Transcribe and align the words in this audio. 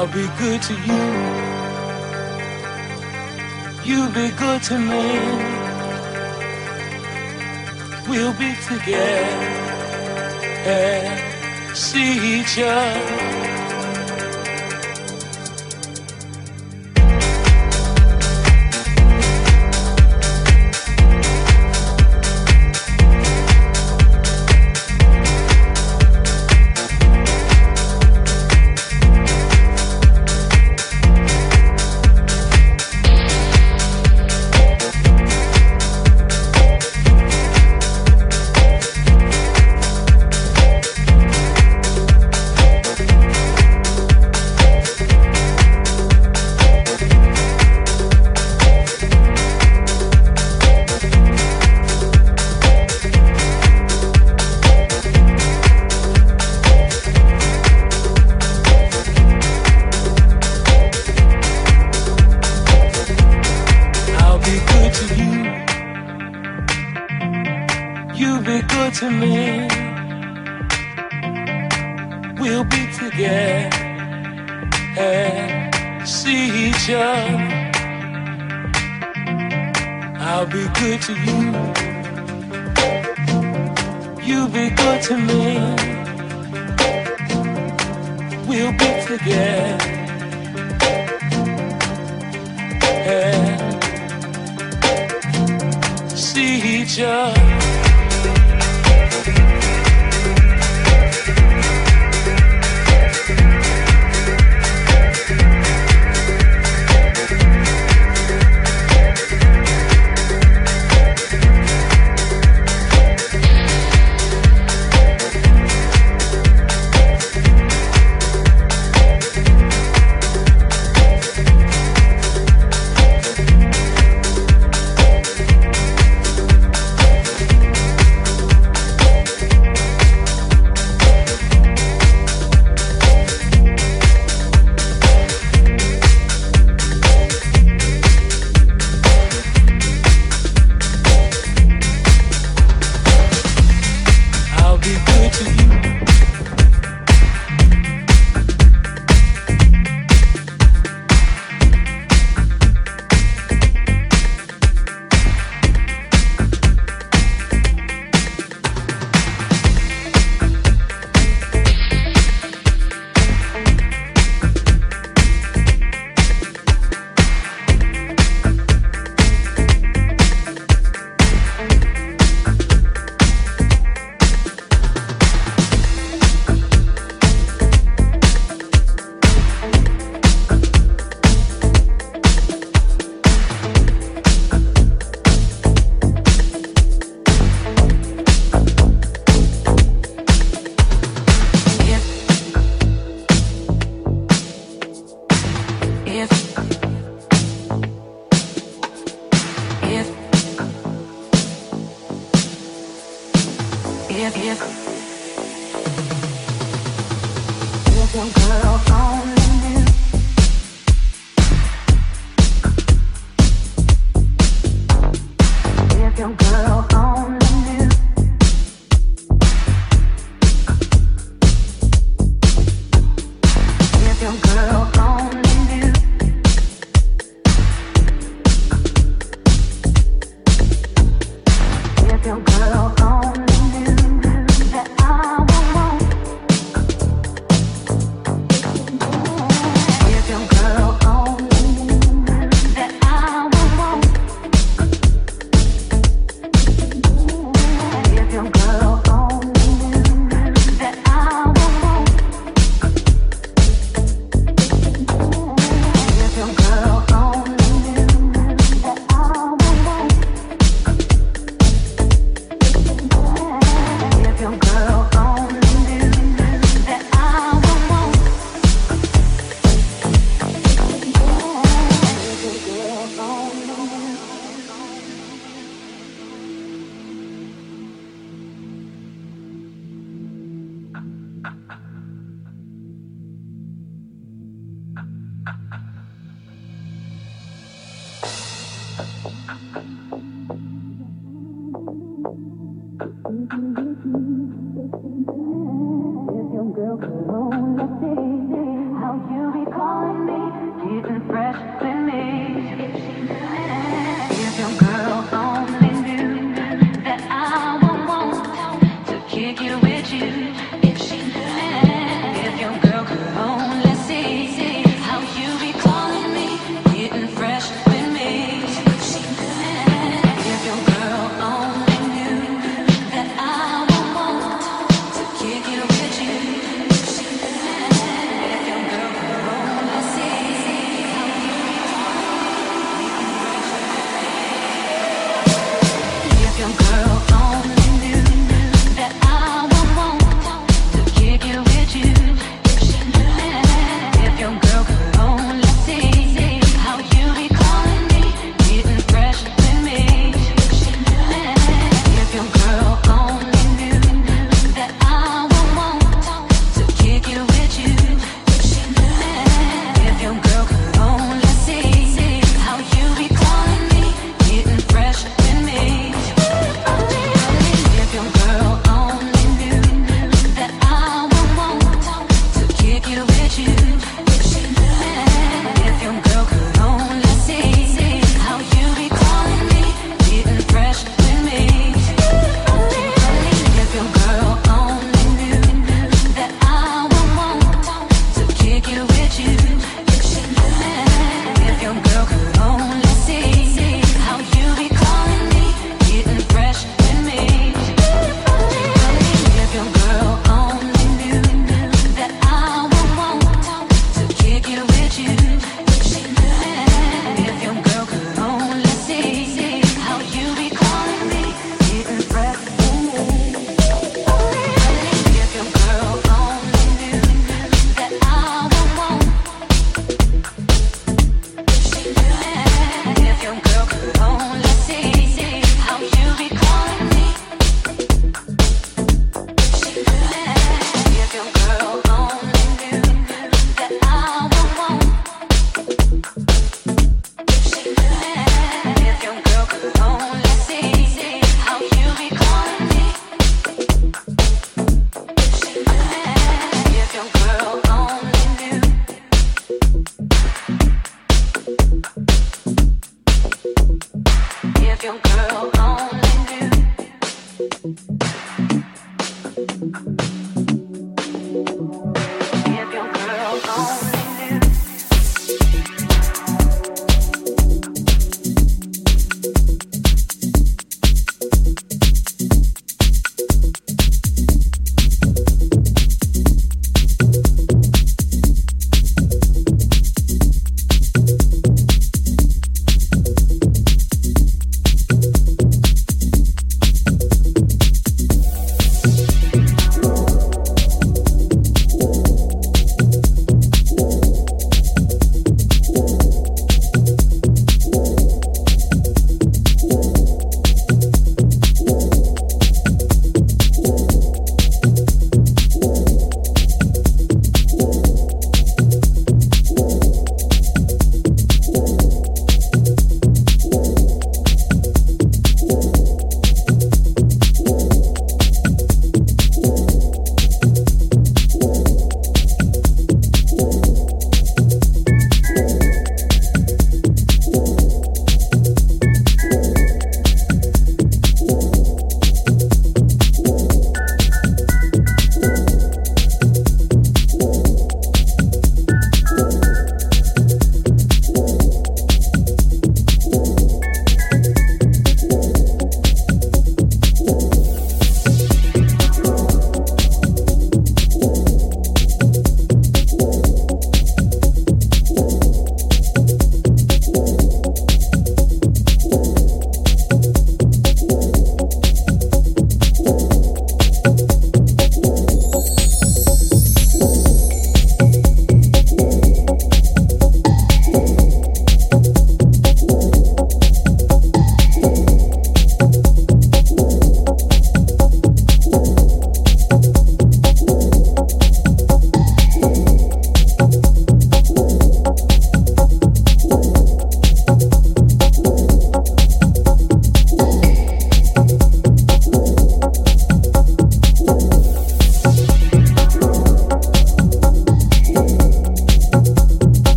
I'll 0.00 0.06
be 0.06 0.26
good 0.38 0.62
to 0.62 0.72
you. 0.88 1.02
You 3.84 4.08
be 4.14 4.30
good 4.34 4.62
to 4.62 4.78
me. 4.78 5.04
We'll 8.08 8.32
be 8.32 8.54
together 8.66 9.36
and 10.64 11.76
see 11.76 12.40
each 12.40 12.58
other. 12.60 13.29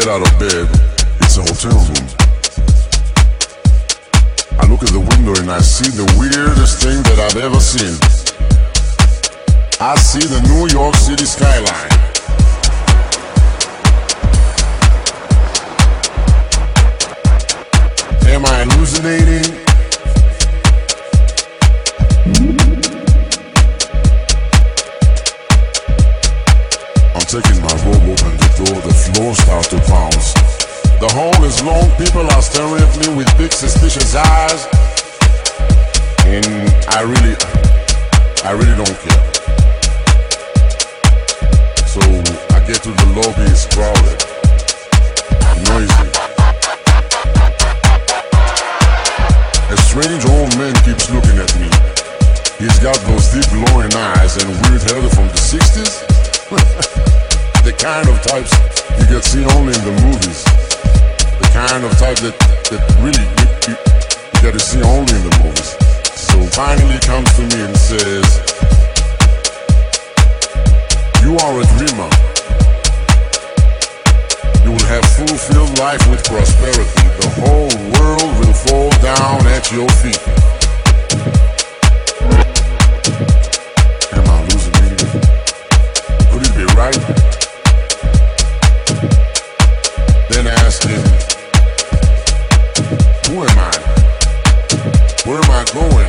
Get 0.00 0.08
out 0.08 0.20
of 0.20 0.38
bed, 0.38 0.68
it's 1.20 1.38
a 1.38 1.40
hotel 1.40 1.72
room. 1.72 2.08
I 4.60 4.66
look 4.68 4.82
at 4.82 4.92
the 4.92 5.00
window 5.00 5.32
and 5.40 5.50
I 5.50 5.60
see 5.60 5.88
the 5.88 6.04
weirdest 6.20 6.82
thing 6.82 7.02
that 7.04 7.18
I've 7.18 7.40
ever 7.40 7.58
seen. 7.60 7.96
I 9.80 9.96
see 9.96 10.20
the 10.20 10.40
New 10.52 10.68
York 10.68 10.96
City 10.96 11.24
skyline. 11.24 11.92
Am 18.28 18.44
I 18.44 18.64
hallucinating? 18.68 19.48
I'm 27.14 27.24
taking 27.24 27.62
my 27.62 27.72
robe 27.86 28.20
open 28.20 28.45
door, 28.56 28.80
the 28.80 28.94
floor 28.94 29.34
starts 29.34 29.68
to 29.68 29.76
bounce. 29.84 30.32
The 30.96 31.08
hall 31.12 31.36
is 31.44 31.62
long, 31.62 31.90
people 32.00 32.24
are 32.24 32.40
staring 32.40 32.80
at 32.80 32.92
me 32.96 33.12
with 33.12 33.28
big 33.36 33.52
suspicious 33.52 34.16
eyes. 34.16 34.64
And 36.24 36.46
I 36.88 37.04
really, 37.04 37.36
I 38.48 38.56
really 38.56 38.76
don't 38.80 38.96
care. 39.04 39.24
So 41.84 42.00
I 42.56 42.64
get 42.64 42.80
to 42.88 42.92
the 42.96 43.06
lobby, 43.12 43.44
it's 43.52 43.68
crowded, 43.68 44.24
noisy. 45.68 46.08
A 49.68 49.76
strange 49.84 50.24
old 50.24 50.56
man 50.56 50.72
keeps 50.80 51.12
looking 51.12 51.36
at 51.44 51.52
me. 51.60 51.68
He's 52.56 52.78
got 52.80 52.96
those 53.04 53.28
deep 53.36 53.44
glowing 53.52 53.92
eyes 53.92 54.40
and 54.40 54.48
weird 54.64 54.80
hair 54.88 55.04
from 55.12 55.28
the 55.28 55.40
60s. 55.44 57.12
the 57.66 57.72
kind 57.82 58.06
of 58.06 58.14
types 58.22 58.54
you 58.94 59.06
get 59.10 59.24
seen 59.24 59.42
only 59.58 59.74
in 59.74 59.82
the 59.82 59.96
movies. 60.06 60.46
The 61.42 61.50
kind 61.50 61.82
of 61.82 61.90
type 61.98 62.14
that, 62.22 62.38
that 62.70 62.78
really 63.02 63.26
you, 63.42 63.74
you, 63.74 64.52
to 64.54 64.62
see 64.62 64.78
only 64.86 65.10
in 65.10 65.26
the 65.26 65.34
movies. 65.42 65.74
So 66.14 66.38
finally 66.54 66.94
comes 67.02 67.26
to 67.34 67.42
me 67.42 67.58
and 67.66 67.74
says, 67.74 68.38
You 71.26 71.34
are 71.42 71.58
a 71.58 71.66
dreamer. 71.74 72.06
You 74.62 74.70
will 74.70 74.86
have 74.86 75.02
fulfilled 75.18 75.74
life 75.82 76.06
with 76.06 76.22
prosperity. 76.22 77.02
The 77.18 77.30
whole 77.42 77.74
world 77.98 78.30
will 78.38 78.54
fall 78.62 78.94
down 79.02 79.42
at 79.50 79.66
your 79.74 79.90
feet. 79.98 80.22
Am 84.14 84.22
I 84.22 84.38
losing 84.54 84.70
hallucinating? 84.70 85.18
Could 86.30 86.46
it 86.46 86.54
be 86.54 86.64
right? 86.78 87.35
Who 90.66 90.72
am 93.40 93.56
I? 93.56 93.70
Where 95.24 95.38
am 95.38 95.50
I 95.52 95.64
going? 95.72 96.05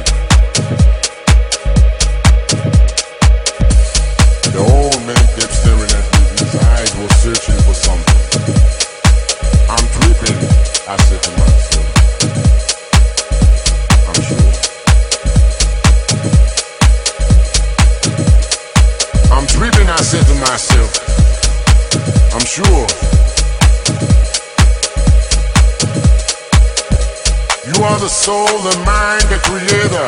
The 28.07 28.13
soul, 28.13 28.45
the 28.45 28.77
mind, 28.85 29.21
the 29.23 29.37
creator, 29.43 30.07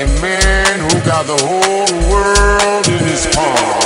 a 0.00 0.06
man 0.22 0.78
who 0.78 1.00
got 1.04 1.26
the 1.26 1.36
whole 1.42 2.08
world 2.08 2.86
in 2.86 3.04
his 3.08 3.26
palm. 3.34 3.83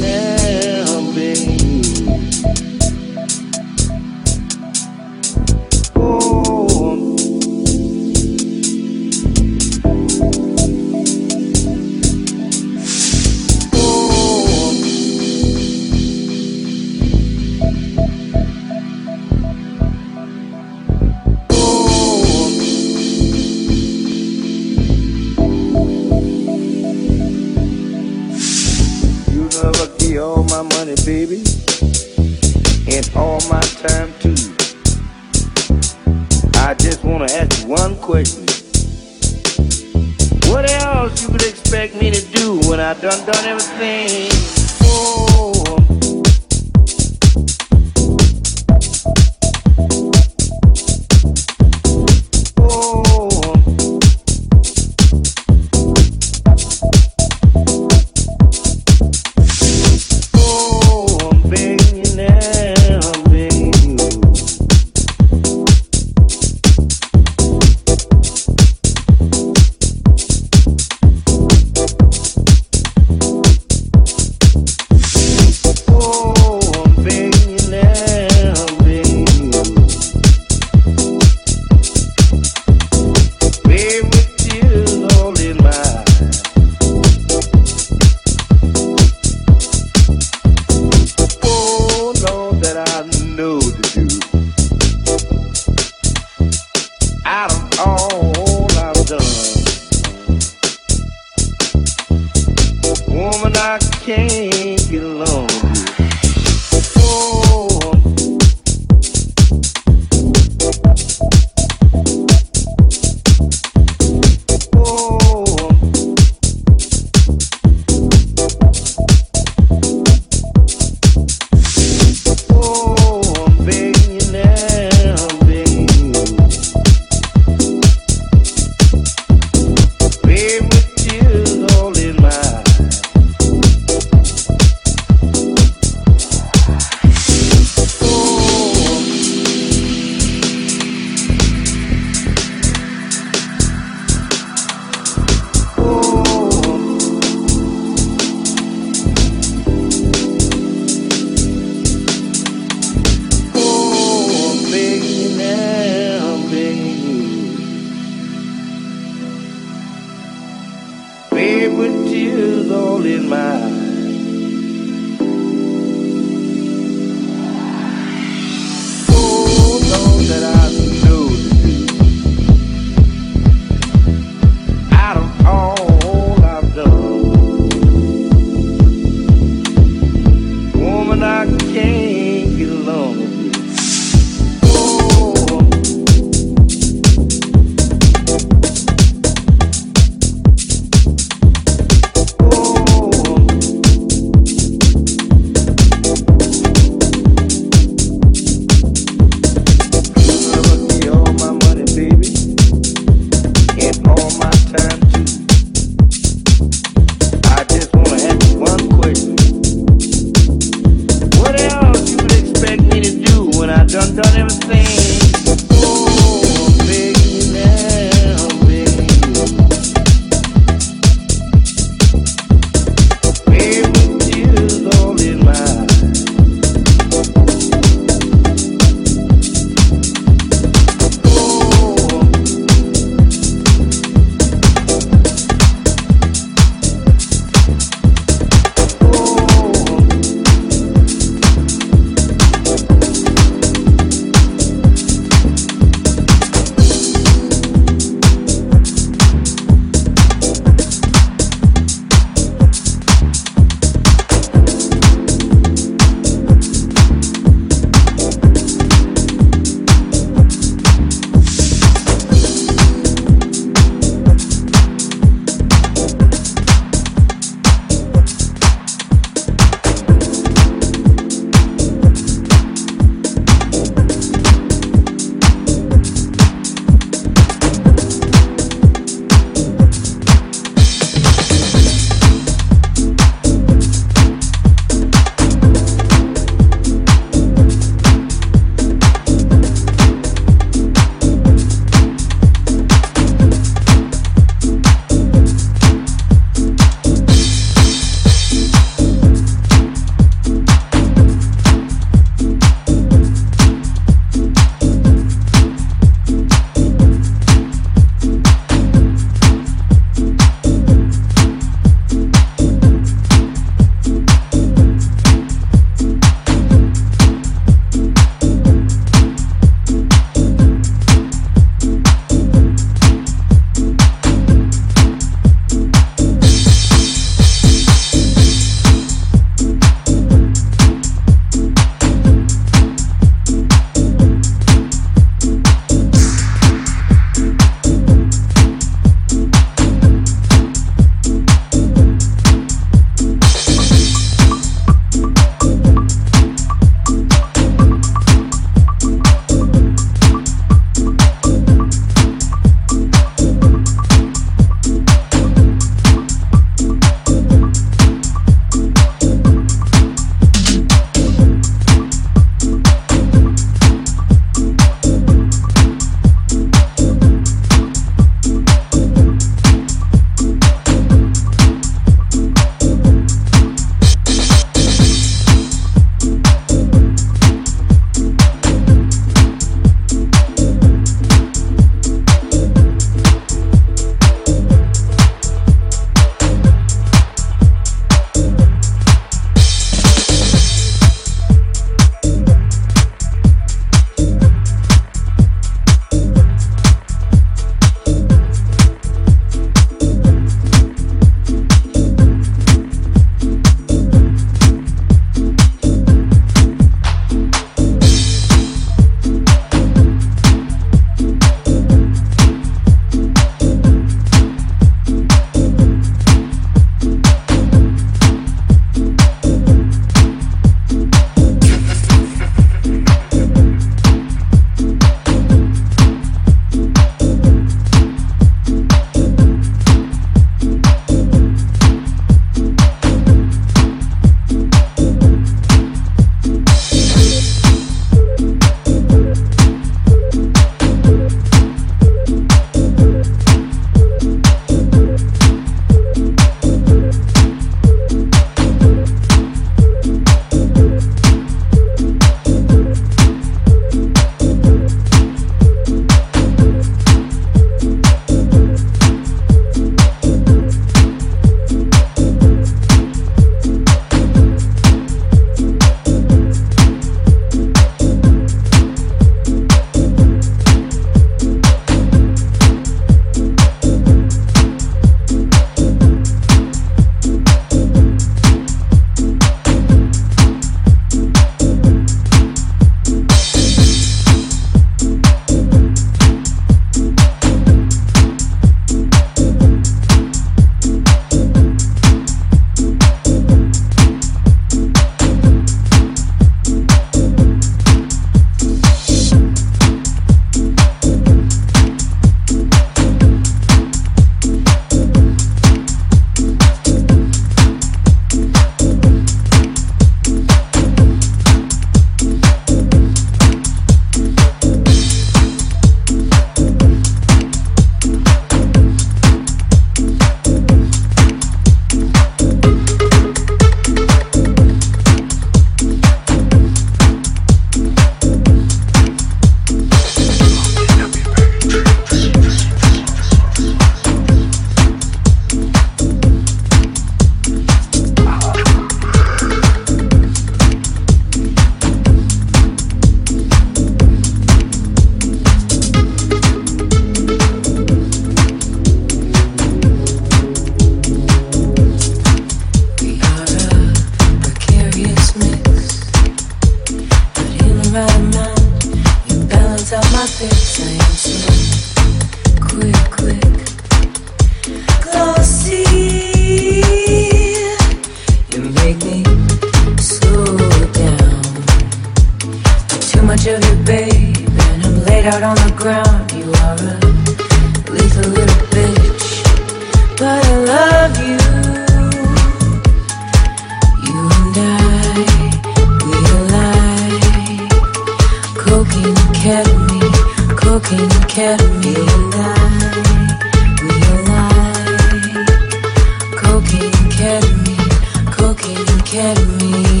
Cocaine, 598.75 600.00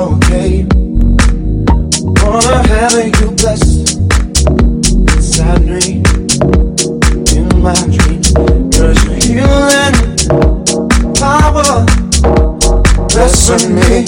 okay. 0.00 0.64
Wanna 2.22 2.66
have 2.68 2.94
you 3.20 3.30
blessed 3.32 3.98
inside 5.12 5.62
me 5.66 6.00
in 7.36 7.48
my 7.60 7.74
dreams. 7.94 8.32
Cause 8.72 8.98
you're 9.04 9.20
healing 9.20 9.96
power. 11.14 11.84
Blessing 13.12 13.74
me, 13.74 14.06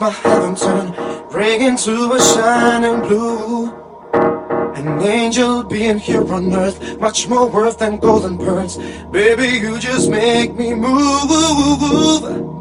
my 0.00 0.10
heaven 0.10 0.54
turn, 0.54 0.92
break 1.30 1.60
into 1.60 2.12
a 2.12 2.20
shining 2.20 3.00
blue. 3.00 3.72
An 4.74 5.02
angel 5.02 5.64
being 5.64 5.98
here 5.98 6.32
on 6.32 6.52
earth, 6.54 7.00
much 7.00 7.28
more 7.28 7.48
worth 7.48 7.78
than 7.78 7.98
golden 7.98 8.38
pearls. 8.38 8.76
Baby, 9.10 9.58
you 9.58 9.78
just 9.78 10.08
make 10.08 10.54
me 10.54 10.74
move. 10.74 12.57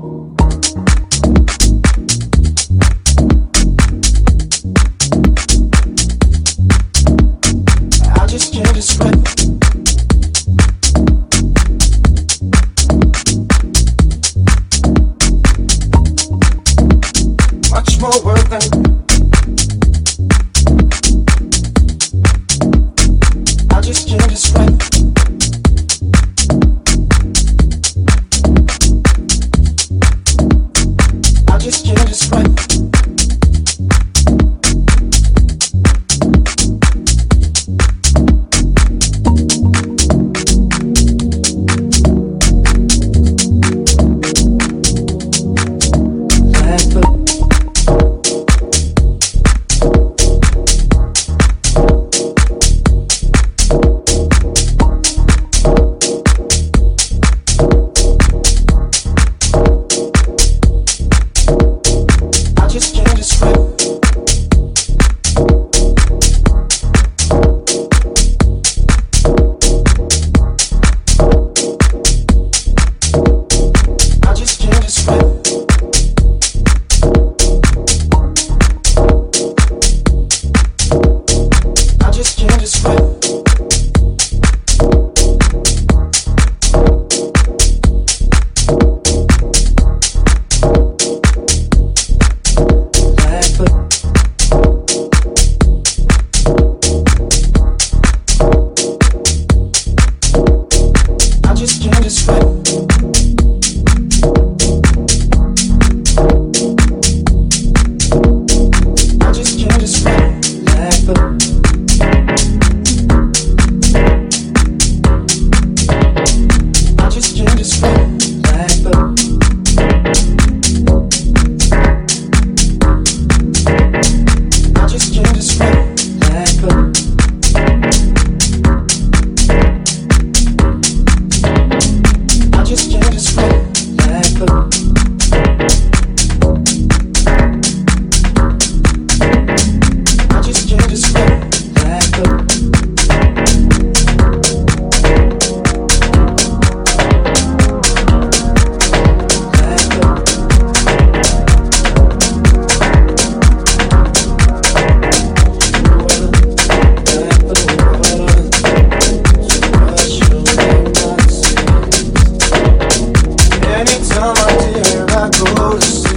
where 164.94 165.06
I 165.10 165.30
go 165.30 165.76
to 165.76 165.82
sleep. 165.82 166.16